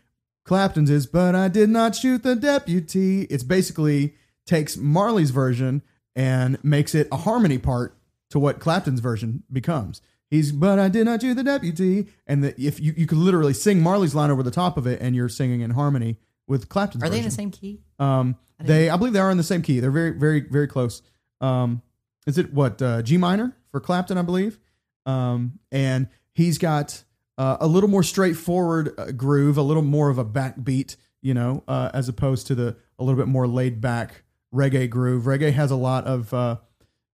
[0.45, 4.15] Clapton's is "But I did not shoot the deputy." It's basically
[4.47, 5.83] takes Marley's version
[6.15, 7.97] and makes it a harmony part
[8.31, 10.01] to what Clapton's version becomes.
[10.31, 13.55] He's "But I did not shoot the deputy," and the, if you you could literally
[13.55, 17.05] sing Marley's line over the top of it, and you're singing in harmony with Clapton's.
[17.05, 17.81] Are they in the same key?
[17.99, 19.81] Um, they, I believe they are in the same key.
[19.81, 21.03] They're very, very, very close.
[21.41, 21.83] Um,
[22.27, 24.19] is it what uh, G minor for Clapton?
[24.19, 24.59] I believe.
[25.07, 27.05] Um, and he's got
[27.39, 31.63] uh, a little more straightforward uh, groove, a little more of a backbeat, you know,
[31.69, 34.23] uh, as opposed to the a little bit more laid back
[34.55, 35.25] reggae groove.
[35.25, 36.57] Reggae has a lot of uh,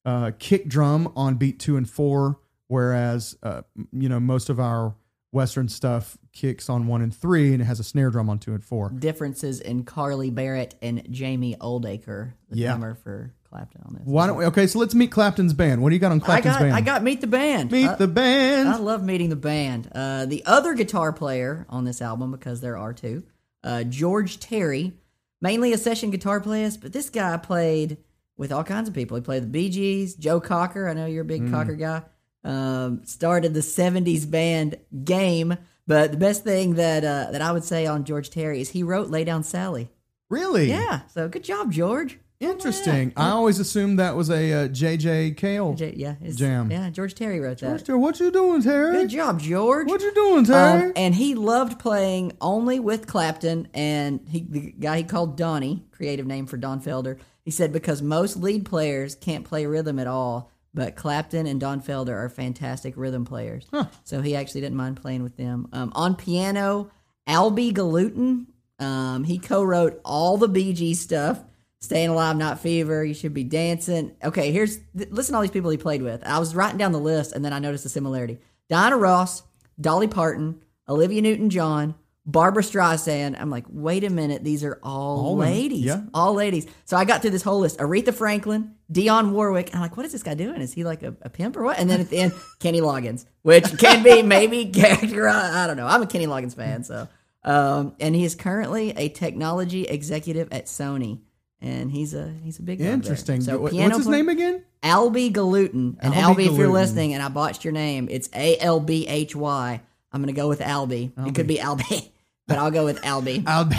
[0.05, 3.61] uh, kick drum on beat two and four, whereas uh,
[3.93, 4.95] you know most of our
[5.31, 8.53] Western stuff kicks on one and three, and it has a snare drum on two
[8.53, 8.89] and four.
[8.89, 12.69] Differences in Carly Barrett and Jamie Oldaker, the Yeah.
[12.71, 14.03] drummer for Clapton on this.
[14.05, 14.45] Why don't we?
[14.45, 15.81] Okay, so let's meet Clapton's band.
[15.81, 16.73] What do you got on I got band?
[16.73, 17.71] I got Meet the Band.
[17.71, 18.69] meet I- the band.
[18.69, 19.89] I love meeting the band.
[19.93, 23.23] Uh, the other guitar player on this album, because there are two,
[23.63, 24.93] uh, George Terry,
[25.41, 27.97] mainly a session guitar player, but this guy played
[28.37, 29.15] with all kinds of people.
[29.17, 30.87] He played the Bee Gees, Joe Cocker.
[30.87, 31.51] I know you're a big Mm.
[31.51, 32.03] Cocker guy.
[32.43, 35.57] Um, started the '70s band Game,
[35.87, 38.81] but the best thing that uh, that I would say on George Terry is he
[38.83, 39.89] wrote "Lay Down Sally."
[40.29, 40.69] really?
[40.69, 42.19] Yeah, so good job, George.
[42.39, 43.11] Interesting.
[43.17, 45.31] I always assumed that was a uh, J.J.
[45.31, 45.73] Cale.
[45.73, 46.71] J- yeah, it's- Jam.
[46.71, 47.67] Yeah, George Terry wrote that.
[47.67, 48.93] George Terry, what you doing, Terry?
[48.93, 49.87] Good job, George.
[49.89, 50.83] What you doing, Terry?
[50.87, 55.83] Um, and he loved playing only with Clapton and he, the guy he called Donnie,
[55.91, 57.19] creative name for Don Felder.
[57.43, 61.81] He said because most lead players can't play rhythm at all, but Clapton and Don
[61.81, 63.65] Felder are fantastic rhythm players.
[64.05, 65.67] So he actually didn't mind playing with them.
[65.73, 66.89] Um, on piano,
[67.27, 68.45] Albie Galuten.
[68.79, 71.43] Um, he co-wrote all the Bee Gees stuff.
[71.81, 74.15] Staying Alive, Not Fever, You Should Be Dancing.
[74.23, 76.21] Okay, here's th- listen to all these people he played with.
[76.25, 78.39] I was writing down the list and then I noticed a similarity.
[78.69, 79.43] Diana Ross,
[79.79, 83.39] Dolly Parton, Olivia Newton John, Barbra Streisand.
[83.39, 85.85] I'm like, wait a minute, these are all, All ladies.
[85.85, 86.01] yeah.
[86.13, 86.67] All ladies.
[86.85, 87.79] So I got through this whole list.
[87.79, 89.73] Aretha Franklin, Dionne Warwick.
[89.73, 90.61] I'm like, what is this guy doing?
[90.61, 91.79] Is he like a, a pimp or what?
[91.79, 95.29] And then at the end, Kenny Loggins, which can be maybe character.
[95.29, 95.87] I, I don't know.
[95.87, 97.07] I'm a Kenny Loggins fan, so.
[97.43, 101.21] Um, and he is currently a technology executive at Sony,
[101.61, 102.79] and he's a he's a big.
[102.81, 103.41] Interesting.
[103.41, 104.63] So piano What's his play- name again?
[104.83, 105.97] Albie Galuten.
[105.99, 106.73] And Albie Albie, if you're Galuten.
[106.73, 109.81] listening and I botched your name, it's A L B H Y.
[110.11, 111.11] I'm going to go with Albie.
[111.27, 112.09] It could be Albie,
[112.47, 113.45] but I'll go with Albie.
[113.45, 113.69] Al-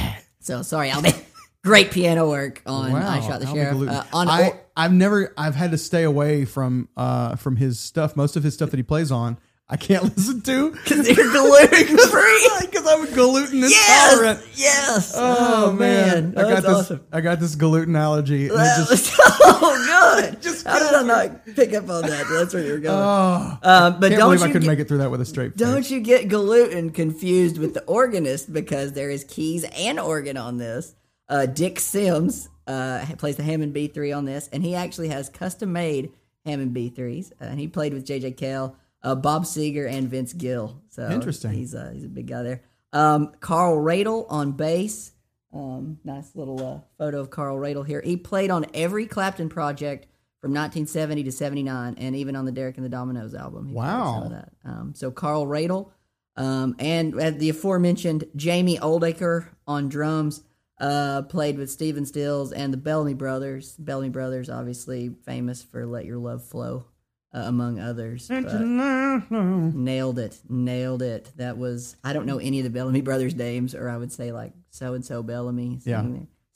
[0.40, 1.18] So sorry, Albie.
[1.64, 3.74] Great piano work on I Shot the Albie Sheriff.
[3.76, 3.88] Galuten.
[3.90, 8.16] Uh, on I, I've never, I've had to stay away from, uh, from his stuff.
[8.16, 9.38] Most of his stuff that he plays on,
[9.72, 12.48] I can't listen to Because you're gluten free.
[12.62, 14.46] because I'm gluten Yes, intolerant.
[14.56, 15.14] yes.
[15.16, 16.76] Oh, man, I got that's this.
[16.76, 17.06] awesome.
[17.12, 18.48] I got this gluten allergy.
[18.48, 20.42] That just- was oh good.
[20.42, 22.26] Just How did I not pick up on that?
[22.28, 22.98] That's where you were going.
[22.98, 25.24] oh, um, but don't believe you I could get, make it through that with a
[25.24, 25.58] straight face.
[25.60, 30.56] don't you get gluten confused with the organist because there is keys and organ on
[30.58, 30.94] this.
[31.28, 35.72] Uh, Dick Sims uh, plays the Hammond B3 on this, and he actually has custom
[35.72, 36.10] made
[36.44, 37.32] Hammond B3s.
[37.32, 40.80] Uh, and he played with JJ Cale, uh, Bob Seger, and Vince Gill.
[40.90, 41.52] So Interesting.
[41.52, 42.62] He's uh, he's a big guy there.
[42.92, 45.12] Um, Carl Radle on bass.
[45.52, 48.00] Um, nice little uh, photo of Carl Radle here.
[48.04, 50.06] He played on every Clapton project
[50.40, 53.66] from 1970 to 79, and even on the Derek and the Dominos album.
[53.68, 54.14] He Wow.
[54.14, 54.52] some of that.
[54.64, 55.90] Um, so Carl Radle,
[56.36, 60.42] um, and uh, the aforementioned Jamie Oldaker on drums.
[60.80, 63.76] Uh, played with Stephen Stills and the Bellamy Brothers.
[63.76, 66.86] Bellamy Brothers, obviously famous for "Let Your Love Flow,"
[67.32, 68.28] uh, among others.
[68.30, 70.40] Nailed it.
[70.48, 71.30] Nailed it.
[71.36, 74.32] That was I don't know any of the Bellamy brothers' names, or I would say
[74.32, 75.80] like so and so Bellamy.
[75.84, 76.04] Yeah.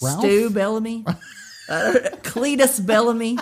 [0.02, 0.20] Ralph?
[0.20, 1.04] Stu Bellamy.
[1.68, 3.38] uh, Cletus Bellamy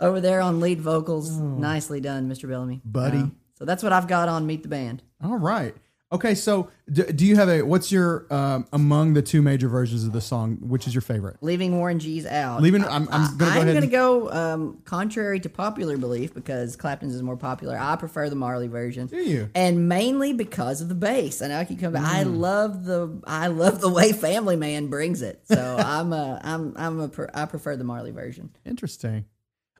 [0.00, 1.30] over there on lead vocals.
[1.38, 2.48] Nicely done, Mr.
[2.48, 2.80] Bellamy.
[2.84, 3.18] Buddy.
[3.18, 5.02] Uh, so that's what I've got on Meet the Band.
[5.22, 5.74] All right.
[6.12, 6.34] Okay.
[6.34, 7.62] So, do, do you have a?
[7.62, 10.56] What's your um, among the two major versions of the song?
[10.60, 11.36] Which is your favorite?
[11.40, 12.60] Leaving Warren G's out.
[12.62, 12.84] Leaving.
[12.84, 13.74] I'm, I'm gonna go I'm ahead.
[13.74, 17.78] gonna go um, contrary to popular belief because Clapton's is more popular.
[17.78, 19.06] I prefer the Marley version.
[19.06, 19.50] Do you?
[19.54, 21.42] And mainly because of the bass.
[21.42, 22.12] I know I keep coming back.
[22.12, 22.38] I Mm.
[22.40, 25.40] love the I love the way Family Man brings it.
[25.44, 28.50] So I'm a I'm I'm a I prefer the Marley version.
[28.66, 29.26] Interesting.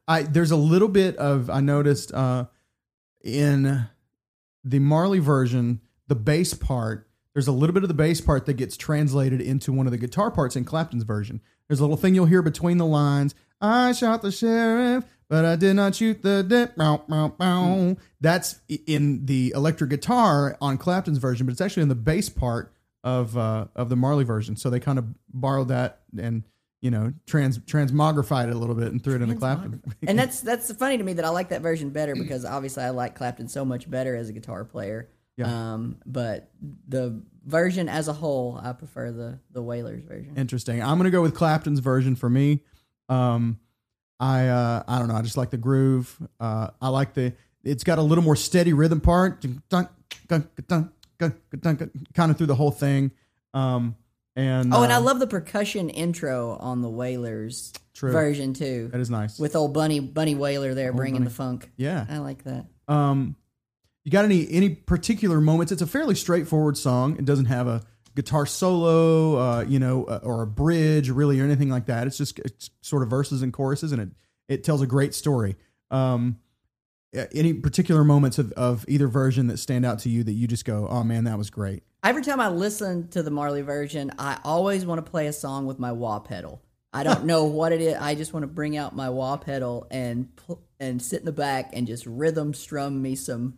[0.07, 2.45] I there's a little bit of I noticed uh,
[3.23, 3.87] in
[4.64, 7.09] the Marley version, the bass part.
[7.33, 9.99] There's a little bit of the bass part that gets translated into one of the
[9.99, 11.40] guitar parts in Clapton's version.
[11.68, 13.33] There's a little thing you'll hear between the lines.
[13.61, 16.75] I shot the sheriff, but I did not shoot the dip.
[16.75, 17.96] Bow, bow, bow.
[18.20, 22.75] That's in the electric guitar on Clapton's version, but it's actually in the bass part
[23.05, 24.57] of uh, of the Marley version.
[24.57, 26.42] So they kind of borrowed that and
[26.83, 29.81] you know trans transmogrified it a little bit and threw it in the Clapton.
[30.07, 32.90] And that's that's funny to me that I like that version better because obviously I
[32.90, 35.09] like Clapton so much better as a guitar player.
[35.40, 35.72] Yeah.
[35.74, 36.50] Um, but
[36.88, 40.35] the version as a whole, I prefer the the Wailers version.
[40.37, 40.83] Interesting.
[40.83, 42.62] I'm gonna go with Clapton's version for me.
[43.09, 43.59] Um,
[44.20, 45.16] I uh, I don't know.
[45.16, 46.16] I just like the groove.
[46.38, 47.33] Uh, I like the.
[47.64, 49.44] It's got a little more steady rhythm part,
[50.18, 50.31] kind
[52.31, 53.11] of through the whole thing.
[53.53, 53.96] Um,
[54.37, 58.12] and Oh, and I uh, love the percussion intro on the Wailers True.
[58.12, 58.88] version too.
[58.92, 59.38] that is nice.
[59.38, 61.29] with old Bunny Bunny Wailer there bringing Bunny.
[61.29, 61.70] the funk.
[61.76, 62.07] yeah.
[62.09, 62.66] I like that.
[62.88, 63.37] Um,
[64.11, 65.70] you got any any particular moments?
[65.70, 67.16] It's a fairly straightforward song.
[67.16, 67.83] It doesn't have a
[68.16, 72.09] guitar solo, uh, you know, uh, or a bridge, really, or anything like that.
[72.09, 74.09] It's just it's sort of verses and choruses, and it
[74.49, 75.57] it tells a great story.
[75.92, 76.40] Um,
[77.33, 80.64] any particular moments of, of either version that stand out to you that you just
[80.64, 81.83] go, oh man, that was great.
[82.03, 85.66] Every time I listen to the Marley version, I always want to play a song
[85.66, 86.62] with my wah pedal.
[86.92, 87.96] I don't know what it is.
[87.96, 90.29] I just want to bring out my wah pedal and
[90.81, 93.55] and sit in the back and just rhythm strum me some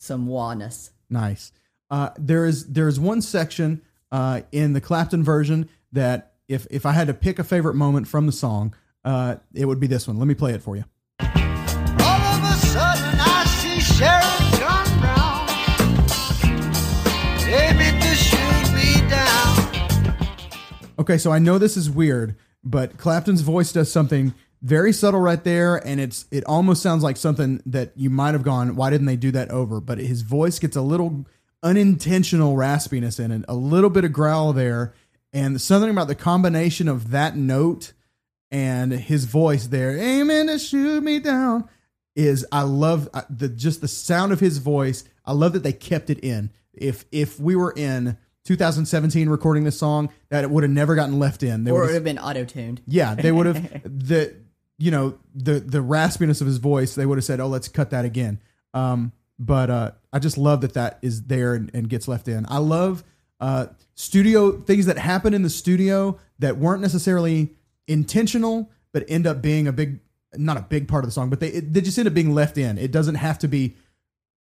[0.00, 0.90] some wahness.
[1.08, 1.52] Nice.
[1.90, 6.86] Uh, there is there is one section uh, in the Clapton version that if if
[6.86, 10.08] I had to pick a favorite moment from the song, uh, it would be this
[10.08, 10.18] one.
[10.18, 10.84] Let me play it for you.
[11.20, 15.48] All of a sudden I see Sheriff John Brown
[17.48, 20.16] aiming to shoot me down.
[20.98, 25.42] Okay, so I know this is weird, but Clapton's voice does something very subtle right
[25.42, 29.06] there, and it's it almost sounds like something that you might have gone, why didn't
[29.06, 29.80] they do that over?
[29.80, 31.26] But his voice gets a little
[31.62, 34.94] unintentional raspiness in it, a little bit of growl there,
[35.32, 37.92] and something about the combination of that note
[38.50, 41.68] and his voice there, aiming to shoot me down,
[42.16, 45.04] is I love uh, the just the sound of his voice.
[45.24, 46.50] I love that they kept it in.
[46.74, 51.18] If if we were in 2017 recording this song, that it would have never gotten
[51.18, 51.64] left in.
[51.64, 52.82] They Or it would have been auto tuned.
[52.86, 54.34] yeah, they would have the
[54.80, 56.94] you know the the raspiness of his voice.
[56.96, 58.40] They would have said, "Oh, let's cut that again."
[58.74, 62.44] Um, but uh, I just love that that is there and, and gets left in.
[62.48, 63.04] I love
[63.40, 67.50] uh, studio things that happen in the studio that weren't necessarily
[67.86, 70.00] intentional, but end up being a big
[70.34, 72.34] not a big part of the song, but they it, they just end up being
[72.34, 72.78] left in.
[72.78, 73.76] It doesn't have to be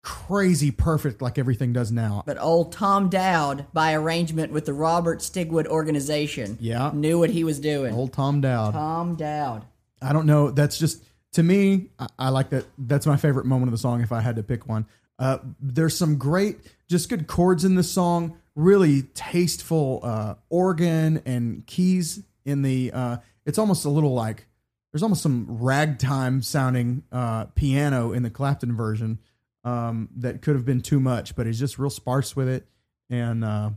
[0.03, 2.23] crazy perfect like everything does now.
[2.27, 6.93] But old Tom Dowd, by arrangement with the Robert Stigwood organization, Yeah.
[6.95, 7.93] knew what he was doing.
[7.93, 8.73] Old Tom Dowd.
[8.73, 9.65] Tom Dowd.
[10.09, 10.51] I don't know.
[10.51, 11.91] That's just to me.
[11.99, 12.65] I, I like that.
[12.79, 14.03] That's my favorite moment of the song.
[14.03, 14.87] If I had to pick one,
[15.19, 18.39] uh, there's some great, just good chords in the song.
[18.55, 22.93] Really tasteful uh, organ and keys in the.
[22.93, 24.47] Uh, it's almost a little like
[24.93, 29.19] there's almost some ragtime sounding uh, piano in the Clapton version.
[29.67, 32.69] um, that could have been too much, but he's just real sparse with it.
[33.11, 33.71] And uh,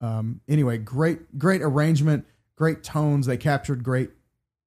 [0.00, 2.26] um, anyway, great, great arrangement,
[2.56, 3.26] great tones.
[3.26, 4.10] They captured great,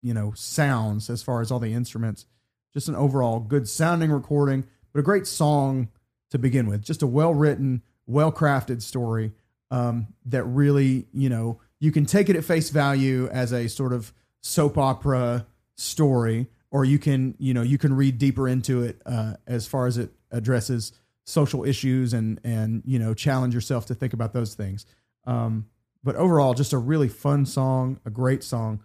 [0.02, 2.26] you know, sounds as far as all the instruments.
[2.74, 5.89] Just an overall good sounding recording, but a great song
[6.32, 6.82] to begin with.
[6.82, 9.34] Just a well written, well crafted story
[9.72, 13.93] um, that really, you know, you can take it at face value as a sort
[13.93, 15.45] of soap opera
[15.76, 19.88] story, or you can, you know, you can read deeper into it uh, as far
[19.88, 20.91] as it addresses
[21.30, 24.86] social issues and and you know challenge yourself to think about those things.
[25.26, 25.68] Um,
[26.04, 28.82] but overall, just a really fun song, a great song.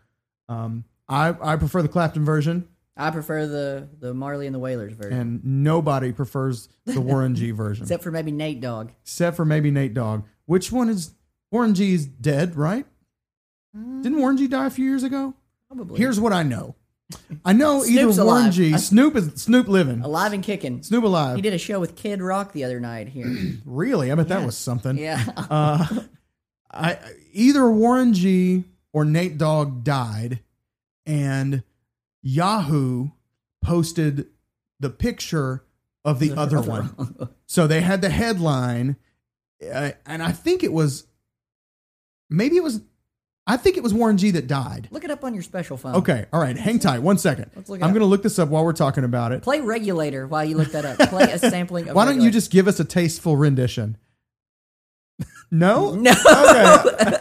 [0.49, 4.93] Um, I I prefer the Clapton version, I prefer the the Marley and the Wailers
[4.93, 8.91] version, and nobody prefers the Warren G version, except for maybe Nate Dogg.
[9.03, 10.25] except for maybe Nate Dogg.
[10.47, 11.13] Which one is
[11.51, 12.57] Warren G's dead?
[12.57, 12.87] Right?
[13.75, 15.35] Didn't Warren G die a few years ago?
[15.69, 15.99] Probably.
[15.99, 16.77] Here's what I know.
[17.45, 18.53] I know either Warren alive.
[18.53, 20.83] G, Snoop is Snoop living, alive and kicking.
[20.83, 21.37] Snoop alive.
[21.37, 23.27] He did a show with Kid Rock the other night here.
[23.67, 24.13] Really?
[24.13, 24.97] I bet that was something.
[24.97, 25.25] yeah.
[25.37, 25.87] Uh,
[26.71, 26.99] I
[27.33, 30.41] either Warren G or Nate Dogg died,
[31.07, 31.63] and
[32.23, 33.09] Yahoo
[33.63, 34.27] posted
[34.81, 35.65] the picture
[36.05, 37.29] of the other one.
[37.47, 38.97] So they had the headline,
[39.73, 41.07] uh, and I think it was
[42.29, 42.81] maybe it was.
[43.47, 44.89] I think it was Warren G that died.
[44.91, 45.95] Look it up on your special phone.
[45.97, 47.01] Okay, all right, hang tight.
[47.01, 47.51] One second.
[47.55, 49.43] Let's look I'm going to look this up while we're talking about it.
[49.43, 50.99] Play Regulator while you look that up.
[51.11, 53.99] Play a sampling of Why don't you just give us a tasteful rendition?
[55.51, 56.11] No, No.
[56.11, 57.17] Okay.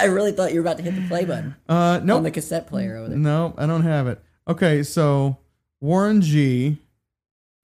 [0.00, 2.30] I really thought you were about to hit the play button Uh, no, on the
[2.30, 3.18] cassette player over there.
[3.18, 4.20] No, I don't have it.
[4.48, 5.38] Okay, so
[5.80, 6.78] Warren G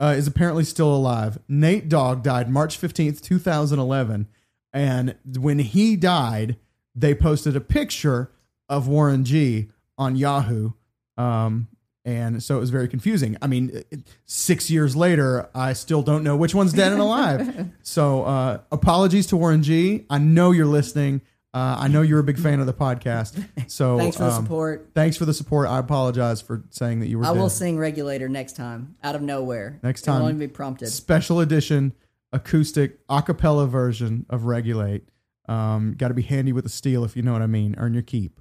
[0.00, 1.38] uh, is apparently still alive.
[1.48, 4.26] Nate Dogg died March 15th, 2011.
[4.72, 6.56] And when he died,
[6.94, 8.30] they posted a picture
[8.68, 9.68] of Warren G
[9.98, 10.72] on Yahoo.
[11.16, 11.68] Um,
[12.04, 13.36] and so it was very confusing.
[13.40, 13.84] I mean,
[14.24, 17.68] six years later, I still don't know which one's dead and alive.
[17.82, 20.04] so uh, apologies to Warren G.
[20.10, 21.20] I know you're listening.
[21.54, 23.44] Uh, I know you're a big fan of the podcast.
[23.68, 24.90] So Thanks for the um, support.
[24.94, 25.68] Thanks for the support.
[25.68, 27.38] I apologize for saying that you were I dead.
[27.38, 29.78] will sing Regulator next time, out of nowhere.
[29.82, 30.22] Next time.
[30.22, 30.88] even be prompted.
[30.88, 31.94] Special edition
[32.32, 35.08] acoustic a cappella version of Regulate.
[35.48, 37.74] Um, got to be handy with the steel if you know what I mean.
[37.78, 38.40] Earn your keep.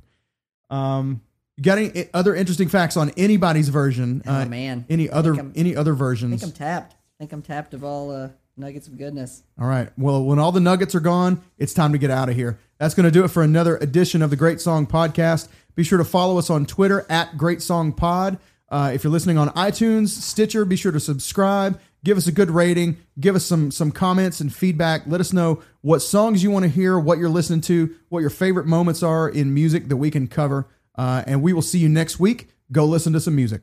[0.69, 1.21] Um,
[1.57, 4.21] you got any other interesting facts on anybody's version?
[4.25, 4.85] Oh, uh, man.
[4.89, 6.33] any other any other versions?
[6.33, 6.93] I think I'm tapped.
[6.93, 9.43] I think I'm tapped of all uh, nuggets of goodness.
[9.59, 9.89] All right.
[9.97, 12.59] Well, when all the nuggets are gone, it's time to get out of here.
[12.77, 15.47] That's going to do it for another edition of the Great Song Podcast.
[15.75, 18.39] Be sure to follow us on Twitter at Great Song Pod.
[18.69, 21.79] Uh, if you're listening on iTunes, Stitcher, be sure to subscribe.
[22.03, 22.97] Give us a good rating.
[23.19, 25.03] Give us some some comments and feedback.
[25.05, 28.31] Let us know what songs you want to hear, what you're listening to, what your
[28.31, 30.67] favorite moments are in music that we can cover.
[30.95, 32.49] Uh, and we will see you next week.
[32.71, 33.61] Go listen to some music.